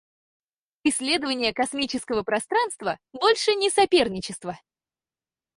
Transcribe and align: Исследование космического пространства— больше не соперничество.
Исследование 0.83 1.53
космического 1.53 2.23
пространства— 2.23 2.97
больше 3.13 3.53
не 3.53 3.69
соперничество. 3.69 4.57